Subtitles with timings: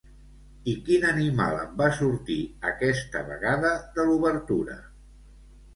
[0.71, 2.39] I quin animal en va sortir,
[2.73, 4.85] aquesta vegada, de l'obertura?